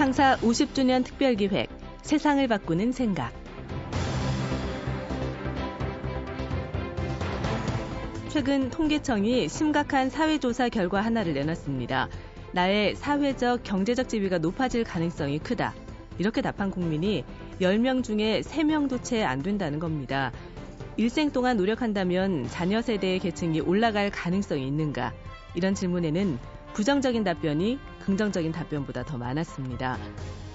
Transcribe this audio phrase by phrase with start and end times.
[0.00, 1.68] 창사 50주년 특별기획
[2.00, 3.34] 세상을 바꾸는 생각
[8.30, 12.08] 최근 통계청이 심각한 사회조사 결과 하나를 내놨습니다.
[12.52, 15.74] 나의 사회적, 경제적 지위가 높아질 가능성이 크다.
[16.16, 17.22] 이렇게 답한 국민이
[17.60, 20.32] 10명 중에 3명도 채 안 된다는 겁니다.
[20.96, 25.12] 일생 동안 노력한다면 자녀 세대의 계층이 올라갈 가능성이 있는가?
[25.54, 26.38] 이런 질문에는
[26.72, 29.98] 부정적인 답변이 긍정적인 답변보다 더 많았습니다.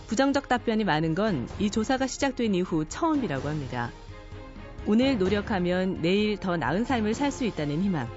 [0.08, 3.92] 부정적 답변이 많은 건 이 조사가 시작된 이후 처음이라고 합니다.
[4.86, 8.08] 오늘 노력하면 내일 더 나은 삶을 살 수 있다는 희망.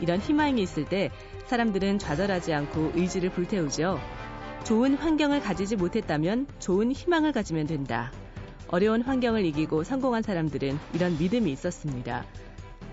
[0.00, 1.10] 이런 희망이 있을 때
[1.46, 4.00] 사람들은 좌절하지 않고 의지를 불태우죠.
[4.64, 8.10] 좋은 환경을 가지지 못했다면 좋은 희망을 가지면 된다.
[8.68, 12.24] 어려운 환경을 이기고 성공한 사람들은 이런 믿음이 있었습니다.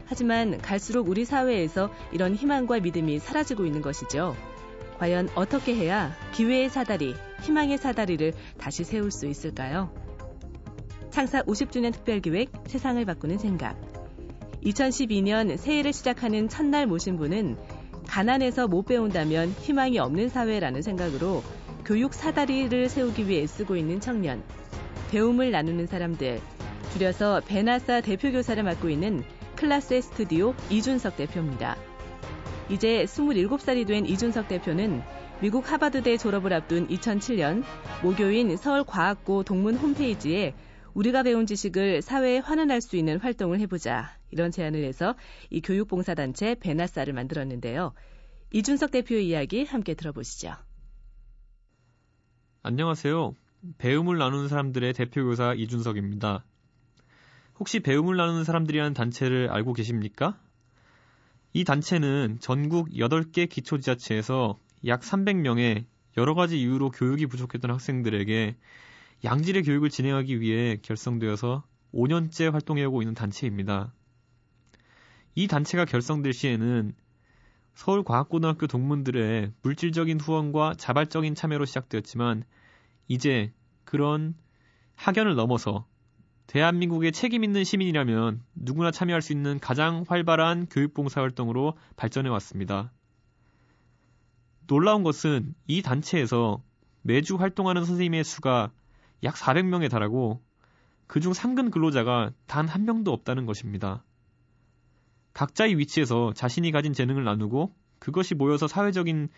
[0.05, 4.35] 하지만 갈수록 우리 사회에서 이런 희망과 믿음이 사라지고 있는 것이죠.
[5.01, 9.91] 과연 어떻게 해야 기회의 사다리, 희망의 사다리를 다시 세울 수 있을까요?
[11.09, 13.81] 창사 50주년 특별기획 세상을 바꾸는 생각.
[14.63, 17.57] 2012년 새해를 시작하는 첫날 모신 분은
[18.07, 21.41] 가난해서 못 배운다면 희망이 없는 사회라는 생각으로
[21.83, 24.43] 교육 사다리를 세우기 위해 애쓰고 있는 청년.
[25.09, 26.39] 배움을 나누는 사람들.
[26.93, 29.23] 줄여서 베나사 대표교사를 맡고 있는
[29.55, 31.75] 클라스의 스튜디오 이준석 대표입니다.
[32.71, 35.01] 이제 27살이 된 이준석 대표는
[35.41, 37.63] 미국 하버드대 졸업을 앞둔 2007년
[38.01, 40.55] 모교인 서울과학고 동문 홈페이지에
[40.93, 44.17] 우리가 배운 지식을 사회에 환원할 수 있는 활동을 해보자.
[44.29, 45.15] 이런 제안을 해서
[45.49, 47.93] 이 교육봉사단체 베나사를 만들었는데요.
[48.53, 50.53] 이준석 대표의 이야기 함께 들어보시죠.
[52.63, 53.35] 안녕하세요.
[53.79, 56.45] 배움을 나누는 사람들의 대표교사 이준석입니다.
[57.59, 60.39] 혹시 배움을 나누는 사람들이라는 단체를 알고 계십니까?
[61.53, 65.85] 이 단체는 전국 8개 기초지자체에서 약 300명의
[66.15, 68.55] 여러 가지 이유로 교육이 부족했던 학생들에게
[69.25, 71.63] 양질의 교육을 진행하기 위해 결성되어서
[71.93, 73.93] 5년째 활동해오고 있는 단체입니다.
[75.35, 76.93] 이 단체가 결성될 시에는
[77.73, 82.45] 서울과학고등학교 동문들의 물질적인 후원과 자발적인 참여로 시작되었지만
[83.09, 83.51] 이제
[83.83, 84.35] 그런
[84.95, 85.85] 학연을 넘어서
[86.51, 92.91] 대한민국의 책임 있는 시민이라면 누구나 참여할 수 있는 가장 활발한 교육봉사 활동으로 발전해 왔습니다.
[94.67, 96.61] 놀라운 것은 이 단체에서
[97.03, 98.69] 매주 활동하는 선생님의 수가
[99.23, 100.41] 약 400명에 달하고
[101.07, 104.03] 그중 상근 근로자가 단 한 명도 없다는 것입니다.
[105.31, 109.29] 각자의 위치에서 자신이 가진 재능을 나누고 그것이 모여서 사회적인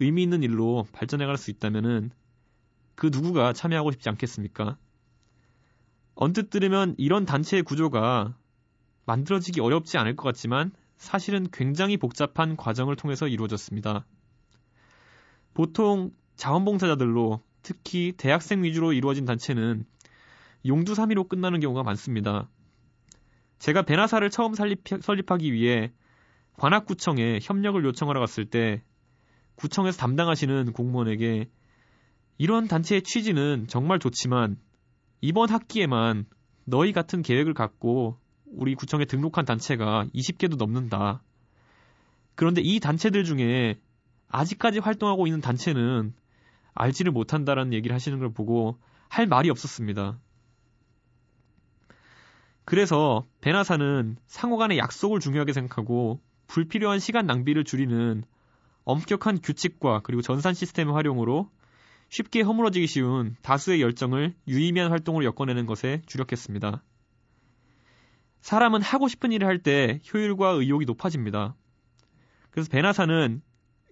[0.00, 2.10] 의미 있는 일로 발전해 갈 수 있다면은
[2.96, 4.76] 그 누구가 참여하고 싶지 않겠습니까?
[6.14, 8.36] 언뜻 들으면 이런 단체의 구조가
[9.06, 14.06] 만들어지기 어렵지 않을 것 같지만 사실은 굉장히 복잡한 과정을 통해서 이루어졌습니다.
[15.54, 19.84] 보통 자원봉사자들로 특히 대학생 위주로 이루어진 단체는
[20.66, 22.48] 용두사미로 끝나는 경우가 많습니다.
[23.58, 25.92] 제가 베나사를 처음 설립, 설립 하기 위해
[26.56, 28.82] 관악구청에 협력을 요청하러 갔을 때
[29.56, 31.48] 구청에서 담당하시는 공무원에게
[32.38, 34.56] 이런 단체의 취지는 정말 좋지만
[35.22, 36.26] 이번 학기에만
[36.64, 41.22] 너희 같은 계획을 갖고 우리 구청에 등록한 단체가 20개도 넘는다.
[42.34, 43.78] 그런데 이 단체들 중에
[44.28, 46.12] 아직까지 활동하고 있는 단체는
[46.74, 48.78] 알지를 못한다라는 얘기를 하시는 걸 보고
[49.08, 50.18] 할 말이 없었습니다.
[52.64, 58.24] 그래서 베나사는 상호 간의 약속을 중요하게 생각하고 불필요한 시간 낭비를 줄이는
[58.84, 61.48] 엄격한 규칙과 그리고 전산 시스템의 활용으로
[62.12, 66.82] 쉽게 허물어지기 쉬운 다수의 열정을 유의미한 활동으로 엮어내는 것에 주력했습니다.
[68.42, 71.56] 사람은 하고 싶은 일을 할 때 효율과 의욕이 높아집니다.
[72.50, 73.40] 그래서 베나사는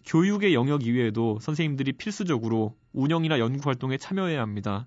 [0.04, 4.86] 교육의 영역 이외에도 선생님들이 필수적으로 운영이나 연구 활동에 참여해야 합니다.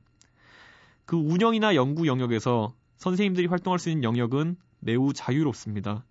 [1.06, 6.06] 그 운영이나 연구 영역에서 선생님들이 활동할 수 있는 영역은 매우 자유롭습니다.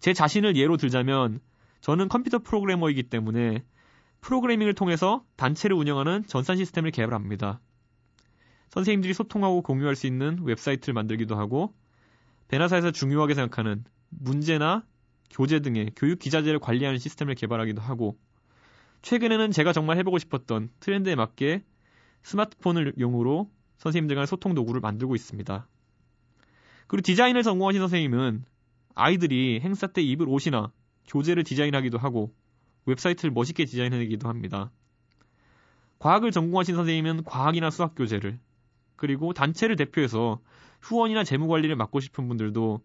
[0.00, 1.40] 제 자신을 예로 들자면
[1.80, 3.64] 저는 컴퓨터 프로그래머이기 때문에
[4.20, 7.60] 프로그래밍을 통해서 단체를 운영하는 전산 시스템을 개발합니다.
[8.70, 11.74] 선생님들이 소통하고 공유할 수 있는 웹사이트를 만들기도 하고
[12.48, 14.84] 베나사에서 중요하게 생각하는 문제나
[15.30, 18.18] 교재 등의 교육 기자재를 관리하는 시스템을 개발하기도 하고
[19.02, 21.64] 최근에는 제가 정말 해보고 싶었던 트렌드에 맞게
[22.22, 25.66] 스마트폰을 용으로 선생님들 간의 소통 도구를 만들고 있습니다.
[26.86, 28.44] 그리고 디자인을 전공하신 선생님은
[28.94, 30.72] 아이들이 행사 때 입을 옷이나
[31.06, 32.34] 교재를 디자인하기도 하고
[32.88, 34.70] 웹사이트를 멋있게 디자인해내기도 합니다.
[35.98, 38.38] 과학을 전공하신 선생님은 과학이나 수학 교재를
[38.96, 40.40] 그리고 단체를 대표해서
[40.80, 42.80] 후원이나 재무 관리를 맡고 싶은 분들도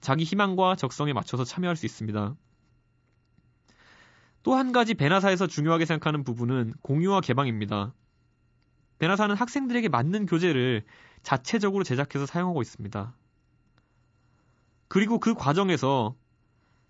[0.00, 2.36] 자기 희망과 적성에 맞춰서 참여할 수 있습니다.
[4.42, 7.94] 또 한 가지 베나사에서 중요하게 생각하는 부분은 공유와 개방입니다.
[8.98, 10.84] 베나사는 학생들에게 맞는 교재를
[11.22, 13.14] 자체적으로 제작해서 사용하고 있습니다.
[14.88, 16.14] 그리고 그 과정에서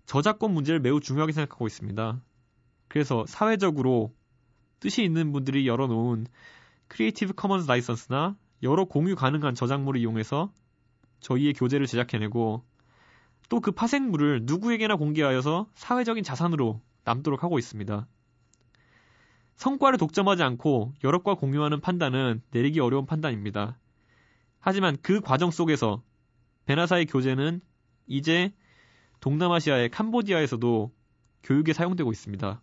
[0.05, 2.21] 저작권 문제를 매우 중요하게 생각하고 있습니다.
[2.87, 4.13] 그래서 사회적으로
[4.79, 6.27] 뜻이 있는 분들이 열어놓은
[6.87, 10.51] Creative Commons 라이선스나 여러 공유 가능한 저작물을 이용해서
[11.19, 12.63] 저희의 교재를 제작해내고
[13.49, 18.07] 또 그 파생물을 누구에게나 공개하여서 사회적인 자산으로 남도록 하고 있습니다.
[19.55, 23.77] 성과를 독점하지 않고 여럿과 공유하는 판단은 내리기 어려운 판단입니다.
[24.59, 26.03] 하지만 그 과정 속에서
[26.65, 27.61] 베나사의 교재는
[28.07, 28.51] 이제
[29.21, 30.91] 동남아시아의 캄보디아에서도
[31.43, 32.61] 교육에 사용되고 있습니다.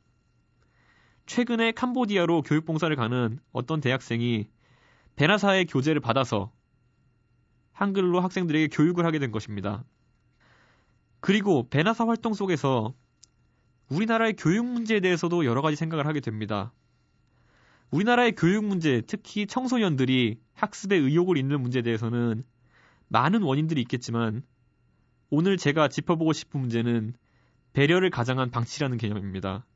[1.26, 4.48] 최근에 캄보디아로 교육봉사를 가는 어떤 대학생이
[5.16, 6.52] 베나사의 교재를 받아서
[7.72, 9.84] 한글로 학생들에게 교육을 하게 된 것입니다.
[11.20, 12.94] 그리고 베나사 활동 속에서
[13.88, 16.72] 우리나라의 교육 문제에 대해서도 여러 가지 생각을 하게 됩니다.
[17.90, 22.42] 우리나라의 교육 문제, 특히 청소년들이 학습에 의욕을 잃는 문제에 대해서는
[23.08, 24.42] 많은 원인들이 있겠지만
[25.28, 27.14] 오늘 제가 짚어보고 싶은 문제는
[27.74, 29.66] 배려를 가장한 방치라는 개념입니다.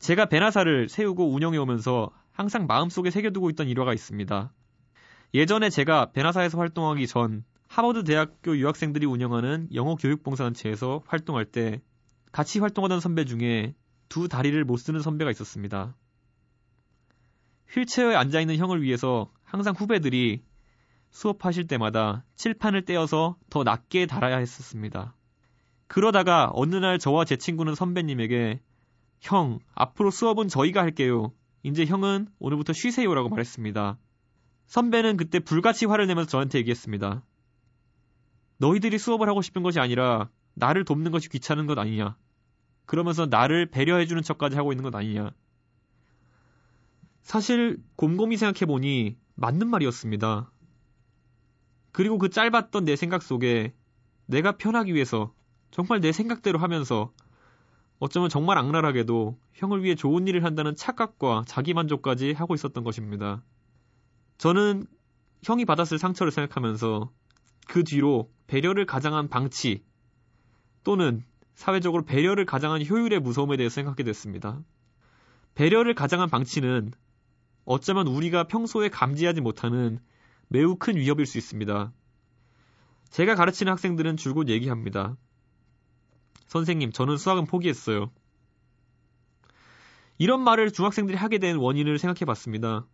[0.00, 4.50] 제가 베나사를 세우고 운영해 오면서 항상 마음속에 새겨두고 있던 일화가 있습니다.
[5.34, 11.82] 예전에 제가 베나사에서 활동하기 전 하버드 대학교 유학생들이 운영하는 영어 교육 봉사단체에서 활동할 때
[12.32, 13.74] 같이 활동하던 선배 중에
[14.08, 15.94] 두 다리를 못 쓰는 선배가 있었습니다.
[17.68, 20.42] 휠체어에 앉아 있는 형을 위해서 항상 후배들이
[21.10, 25.14] 수업하실 때마다 칠판을 떼어서 더 낮게 달아야 했었습니다.
[25.88, 28.60] 그러다가 어느 날 저와 제 친구는 선배님에게
[29.20, 31.32] 형, 앞으로 수업은 저희가 할게요.
[31.62, 33.98] 이제 형은 오늘부터 쉬세요라고 말했습니다.
[34.66, 37.22] 선배는 그때 불같이 화를 내면서 저한테 얘기했습니다.
[38.58, 42.16] 너희들이 수업을 하고 싶은 것이 아니라 나를 돕는 것이 귀찮은 것 아니냐.
[42.86, 45.30] 그러면서 나를 배려해주는 척까지 하고 있는 것 아니냐.
[47.22, 50.50] 사실 곰곰이 생각해보니 맞는 말이었습니다.
[51.92, 53.74] 그리고 그 짧았던 내 생각 속에
[54.26, 55.34] 내가 편하기 위해서
[55.70, 57.12] 정말 내 생각대로 하면서
[58.00, 63.42] 어쩌면 정말 악랄하게도 형을 위해 좋은 일을 한다는 착각과 자기만족까지 하고 있었던 것입니다.
[64.38, 64.86] 저는
[65.44, 67.12] 형이 받았을 상처를 생각하면서
[67.68, 69.84] 그 뒤로 배려를 가장한 방치
[70.82, 71.22] 또는
[71.54, 74.58] 사회적으로 배려를 가장한 효율의 무서움에 대해서 생각하게 됐습니다.
[75.54, 76.92] 배려를 가장한 방치는
[77.66, 80.00] 어쩌면 우리가 평소에 감지하지 못하는
[80.48, 81.92] 매우 큰 위협일 수 있습니다.
[83.10, 85.16] 제가 가르치는 학생들은 줄곧 얘기합니다.
[86.50, 88.10] 선생님, 저는 수학은 포기했어요.
[90.18, 92.88] 이런 말을 중학생들이 하게 된 원인을 생각해 봤습니다.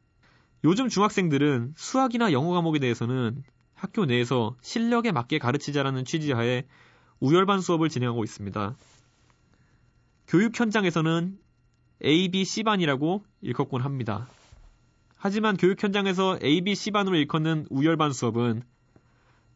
[0.62, 3.42] 요즘 중학생들은 수학이나 영어 과목에 대해서는
[3.74, 6.64] 학교 내에서 실력에 맞게 가르치자라는 취지하에
[7.18, 8.76] 우열반 수업을 진행하고 있습니다.
[10.28, 11.38] 교육 현장에서는
[12.04, 14.28] A, B, C반이라고 일컫곤 합니다.
[15.16, 18.64] 하지만 교육 현장에서 A, B, C반으로 일컫는 우열반 수업은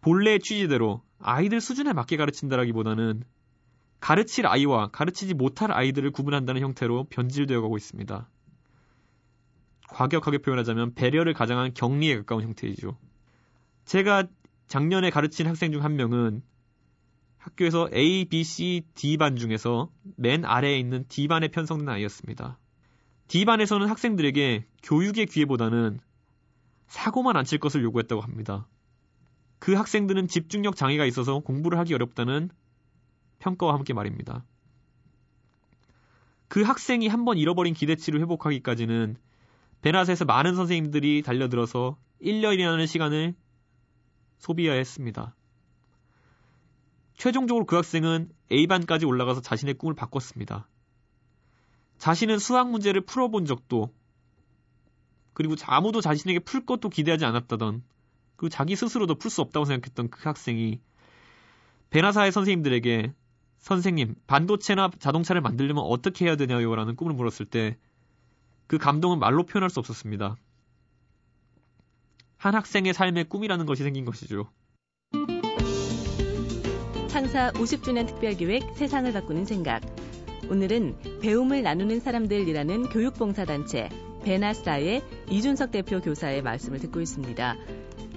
[0.00, 3.24] 본래의 취지대로 아이들 수준에 맞게 가르친다라기보다는
[4.00, 8.28] 가르칠 아이와 가르치지 못할 아이들을 구분한다는 형태로 변질되어 가고 있습니다.
[9.88, 12.96] 과격하게 표현하자면 배려를 가장한 격리에 가까운 형태이죠.
[13.84, 14.24] 제가
[14.68, 16.42] 작년에 가르친 학생 중 한 명은
[17.38, 22.58] 학교에서 A, B, C, D반 중에서 맨 아래에 있는 D반에 편성된 아이였습니다.
[23.28, 26.00] D반에서는 학생들에게 교육의 기회보다는
[26.86, 28.66] 사고만 안 칠 것을 요구했다고 합니다.
[29.58, 32.50] 그 학생들은 집중력 장애가 있어서 공부를 하기 어렵다는
[33.40, 34.44] 평가와 함께 말입니다.
[36.48, 39.16] 그 학생이 한 번 잃어버린 기대치를 회복하기까지는
[39.82, 43.34] 베나스에서 많은 선생님들이 달려들어서 1년이라는 시간을
[44.38, 45.34] 소비해야 했습니다.
[47.14, 50.68] 최종적으로 그 학생은 A반까지 올라가서 자신의 꿈을 바꿨습니다.
[51.98, 53.92] 자신은 수학 문제를 풀어본 적도
[55.34, 57.82] 그리고 아무도 자신에게 풀 것도 기대하지 않았다던
[58.36, 60.80] 그리고 자기 스스로도 풀 수 없다고 생각했던 그 학생이
[61.90, 63.12] 배나사의 선생님들에게
[63.60, 66.74] 선생님 반도체나 자동차를 만들려면 어떻게 해야 되냐요?
[66.74, 67.76] 라는 꿈을 물었을 때
[68.70, 70.36] 그 감동은 말로 표현할 수 없었습니다.
[72.36, 74.48] 한 학생의 삶의 꿈이라는 것이 생긴 것이죠.
[77.08, 79.82] 창사 50주년 특별기획 세상을 바꾸는 생각.
[80.48, 83.88] 오늘은 배움을 나누는 사람들이라는 교육봉사단체
[84.22, 87.56] 베나스타의 이준석 대표 교사의 말씀을 듣고 있습니다.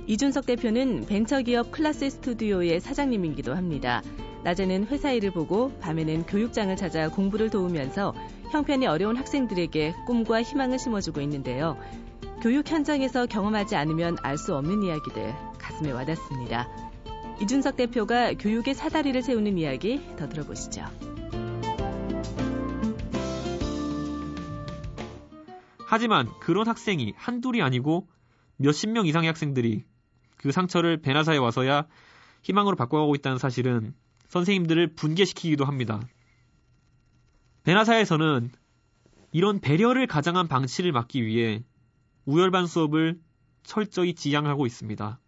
[0.05, 4.03] 이준석 대표는 벤처기업 클라스 스튜디오의 사장님이기도 합니다.
[4.43, 8.13] 낮에는 회사 일을 보고 밤에는 교육장을 찾아 공부를 도우면서
[8.51, 11.77] 형편이 어려운 학생들에게 꿈과 희망을 심어주고 있는데요.
[12.41, 16.67] 교육 현장에서 경험하지 않으면 알 수 없는 이야기들 가슴에 와닿습니다.
[17.41, 20.85] 이준석 대표가 교육의 사다리를 세우는 이야기 더 들어보시죠.
[25.85, 28.07] 하지만 그런 학생이 한둘이 아니고
[28.57, 29.85] 몇십 명 이상의 학생들이
[30.37, 31.87] 그 상처를 베나사에 와서야
[32.41, 33.93] 희망으로 바꿔가고 있다는 사실은
[34.33, 36.01] 선생님들을 분개시키기도 합니다.
[37.65, 38.51] 베나사에서는
[39.31, 41.63] 이런 배려를 가장한 방치를 막기 위해
[42.25, 43.19] 우열반 수업을
[43.61, 45.19] 철저히 지향하고 있습니다.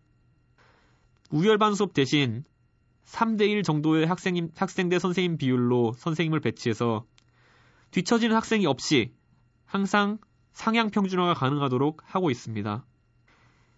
[1.30, 2.44] 우열반 수업 대신
[3.06, 7.06] 3대1 정도의 학생, 학생 대 선생님 비율로 선생님을 배치해서
[7.92, 9.14] 뒤처지는 학생이 없이
[9.66, 10.18] 항상
[10.54, 12.84] 상향 평준화가 가능하도록 하고 있습니다.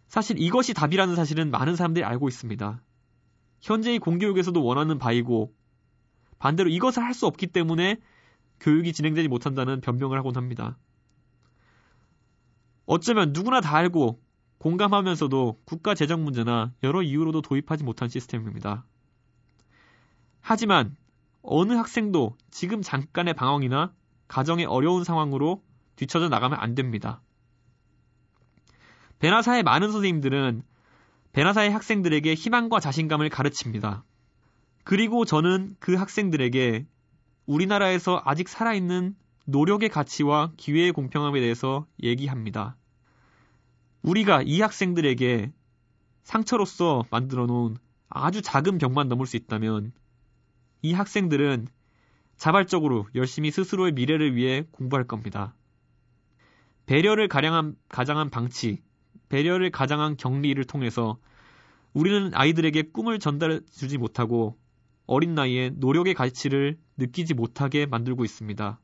[0.07, 2.81] 사실 이것이 답이라는 사실은 많은 사람들이 알고 있습니다.
[3.61, 5.53] 현재의 공교육에서도 원하는 바이고
[6.39, 7.97] 반대로 이것을 할 수 없기 때문에
[8.59, 10.77] 교육이 진행되지 못한다는 변명을 하곤 합니다.
[12.85, 14.19] 어쩌면 누구나 다 알고
[14.59, 18.85] 공감하면서도 국가 재정 문제나 여러 이유로도 도입하지 못한 시스템입니다.
[20.41, 20.95] 하지만
[21.41, 23.93] 어느 학생도 지금 잠깐의 방황이나
[24.27, 25.63] 가정의 어려운 상황으로
[25.95, 27.21] 뒤쳐져 나가면 안 됩니다.
[29.19, 30.63] 베나사의 많은 선생님들은
[31.33, 34.03] 베나사의 학생들에게 희망과 자신감을 가르칩니다.
[34.83, 36.85] 그리고 저는 그 학생들에게
[37.45, 39.15] 우리나라에서 아직 살아있는
[39.45, 42.75] 노력의 가치와 기회의 공평함에 대해서 얘기합니다.
[44.01, 45.51] 우리가 이 학생들에게
[46.23, 47.77] 상처로서 만들어 놓은
[48.09, 49.93] 아주 작은 벽만 넘을 수 있다면
[50.81, 51.67] 이 학생들은
[52.37, 55.55] 자발적으로 열심히 스스로의 미래를 위해 공부할 겁니다.
[56.85, 58.81] 배려를 가량한, 가장한 방치,
[59.29, 61.17] 배려를 가장한 격리를 통해서
[61.93, 64.57] 우리는 아이들에게 꿈을 전달해 주지 못하고
[65.05, 68.79] 어린 나이에 노력의 가치를 느끼지 못하게 만들고 있습니다.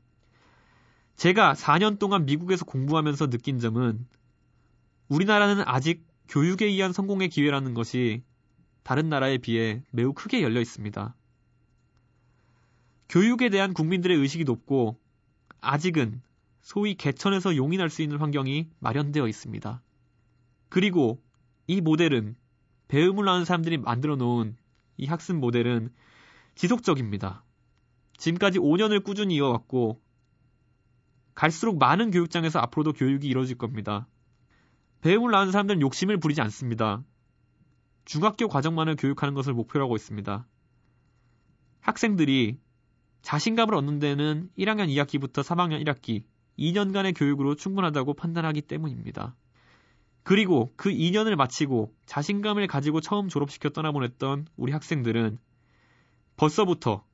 [1.16, 4.06] 제가 4년 동안 미국에서 공부하면서 느낀 점은
[5.08, 8.22] 우리나라는 아직 교육에 의한 성공의 기회라는 것이
[8.82, 11.14] 다른 나라에 비해 매우 크게 열려 있습니다.
[13.08, 14.98] 교육에 대한 국민들의 의식이 높고
[15.60, 16.20] 아직은
[16.62, 19.82] 소위 개천에서 용인할 수 있는 환경이 마련되어 있습니다.
[20.74, 21.22] 그리고
[21.68, 22.34] 이 모델은
[22.88, 24.56] 배움을 하는 사람들이 만들어 놓은
[24.96, 25.92] 이 학습 모델은
[26.56, 27.44] 지속적입니다.
[28.16, 30.02] 지금까지 5년을 꾸준히 이어왔고
[31.36, 34.08] 갈수록 많은 교육장에서 앞으로도 교육이 이루어질 겁니다.
[35.00, 37.04] 배움을 낳은 사람들은 욕심을 부리지 않습니다.
[38.04, 40.44] 중학교 과정만을 교육하는 것을 목표로 하고 있습니다.
[41.82, 42.58] 학생들이
[43.22, 46.24] 자신감을 얻는 데는 1학년 2학기부터 3학년 1학기
[46.58, 49.36] 2년간의 교육으로 충분하다고 판단하기 때문입니다.
[50.24, 55.38] 그리고 그 2년을 마치고 자신감을 가지고 처음 졸업시켜 떠나보냈던 우리 학생들은
[56.36, 57.04] 벌써부터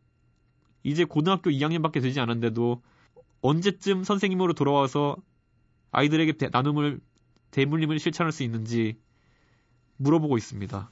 [0.84, 2.82] 이제 고등학교 2학년밖에 되지 않았는데도
[3.42, 5.16] 언제쯤 선생님으로 돌아와서
[5.90, 7.00] 아이들에게 대, 나눔을
[7.50, 8.96] 대물림을 실천할 수 있는지
[9.96, 10.90] 물어보고 있습니다.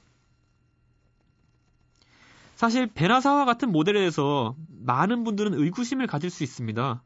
[2.55, 7.01] 사실 베나사와 같은 모델에 대해서 많은 분들은 의구심을 가질 수 있습니다.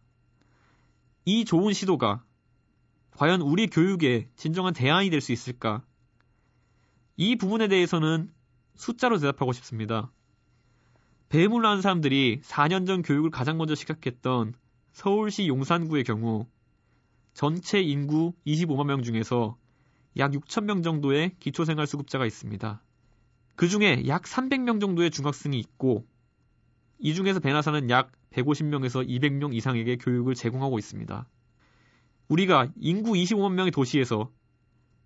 [1.26, 2.24] 이 좋은 시도가
[3.16, 5.84] 과연 우리 교육에 진정한 대안이 될 수 있을까?
[7.16, 8.32] 이 부분에 대해서는
[8.76, 10.12] 숫자로 대답하고 싶습니다.
[11.30, 14.54] 배움을 한 사람들이 4년 전 교육을 가장 먼저 시작했던
[14.92, 16.48] 서울시 용산구의 경우
[17.34, 19.58] 전체 인구 25만 명 중에서
[20.18, 22.84] 약 6천 명 정도의 기초생활수급자가 있습니다.
[23.56, 26.06] 그 중에 약 300명 정도의 중학생이 있고
[27.00, 31.28] 이 중에서 베나사는 약 150명에서 200명 이상에게 교육을 제공하고 있습니다.
[32.28, 34.32] 우리가 인구 25만 명의 도시에서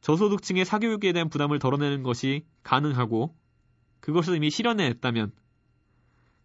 [0.01, 3.35] 저소득층의 사교육에 대한 부담을 덜어내는 것이 가능하고
[3.99, 5.31] 그것을 이미 실현해냈다면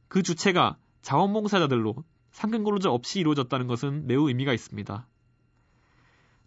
[0.08, 5.06] 그 주체가 자원봉사자들로 상근 근로자 없이 이루어졌다는 것은 매우 의미가 있습니다.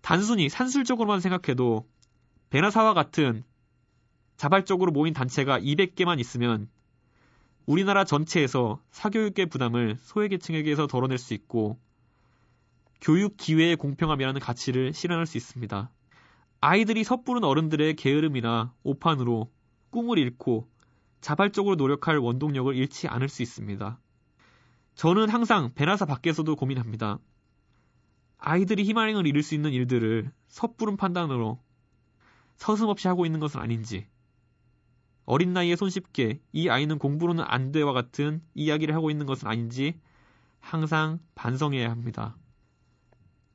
[0.02, 1.88] 단순히 산술적으로만 생각해도
[2.50, 3.44] 베나사와 같은
[4.38, 6.70] 자발적으로 모인 단체가 200개만 있으면
[7.66, 11.80] 우리나라 전체에서 사교육의 부담을 소외계층에게서 덜어낼 수 있고
[13.02, 15.92] 교육 기회의 공평함이라는 가치를 실현할 수 있습니다.
[16.62, 19.52] 아이들이 섣부른 어른들의 게으름이나 오판으로
[19.92, 20.68] 꿈을 잃고
[21.22, 24.00] 자발적으로 노력할 원동력을 잃지 않을 수 있습니다.
[24.96, 27.20] 저는 항상 베나사 밖에서도 고민합니다.
[28.38, 31.60] 아이들이 희망을 잃을 수 있는 일들을 섣부른 판단으로
[32.58, 34.08] 서슴없이 하고 있는 것은 아닌지,
[35.26, 40.00] 어린 나이에 손쉽게 이 아이는 공부로는 안 돼와 같은 이야기를 하고 있는 것은 아닌지
[40.60, 42.38] 항상 반성해야 합니다.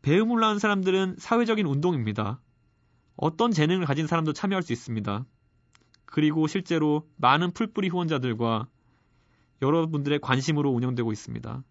[0.02, 2.40] 배움을 낳은 사람들은 사회적인 운동입니다.
[3.16, 5.26] 어떤 재능을 가진 사람도 참여할 수 있습니다.
[6.06, 8.68] 그리고 실제로 많은 풀뿌리 후원자들과
[9.62, 11.62] 여러분들의 관심으로 운영되고 있습니다.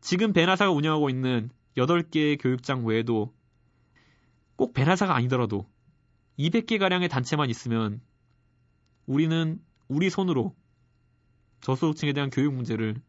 [0.00, 3.32] 지금 베나사가 운영하고 있는 8개의 교육장 외에도
[4.56, 5.66] 꼭 베나사가 아니더라도
[6.38, 8.00] 200개가량의 단체만 있으면
[9.06, 10.54] 우리는 우리 손으로
[11.60, 13.00] 저소득층에 대한 교육 문제를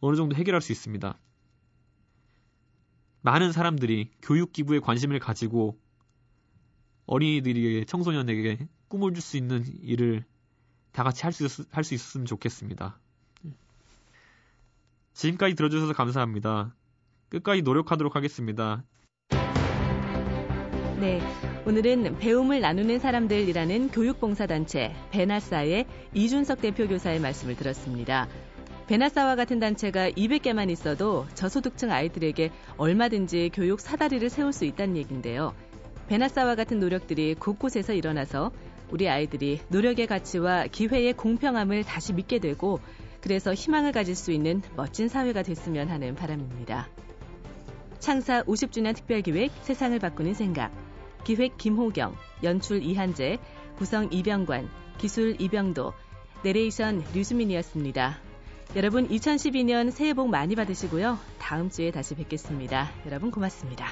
[0.00, 1.18] 어느 정도 해결할 수 있습니다.
[3.22, 5.78] 많은 사람들이 교육 기부에 관심을 가지고
[7.06, 10.24] 어린이들에게 청소년에게 꿈을 줄 수 있는 일을
[10.92, 12.98] 다 같이 할 수 할 수 있었으면 좋겠습니다.
[15.12, 16.74] 지금까지 들어주셔서 감사합니다.
[17.28, 18.84] 끝까지 노력하도록 하겠습니다.
[20.98, 21.20] 네.
[21.66, 28.28] 오늘은 배움을 나누는 사람들이라는 교육봉사단체 베나사의 이준석 대표 교사의 말씀을 들었습니다.
[28.90, 35.54] 베나사와 같은 단체가 200개만 있어도 저소득층 아이들에게 얼마든지 교육 사다리를 세울 수 있다는 얘기인데요.
[36.08, 38.50] 베나사와 같은 노력들이 곳곳에서 일어나서
[38.90, 42.80] 우리 아이들이 노력의 가치와 기회의 공평함을 다시 믿게 되고
[43.20, 46.88] 그래서 희망을 가질 수 있는 멋진 사회가 됐으면 하는 바람입니다.
[48.00, 50.72] 창사 50주년 특별기획 세상을 바꾸는 생각
[51.22, 53.38] 기획 김호경, 연출 이한재,
[53.76, 54.68] 구성 이병관,
[54.98, 55.92] 기술 이병도,
[56.42, 58.29] 내레이션 류수민이었습니다.
[58.76, 61.18] 여러분 2012년 새해 복 많이 받으시고요.
[61.38, 62.90] 다음 주에 다시 뵙겠습니다.
[63.06, 63.88] 여러분 고맙습니다.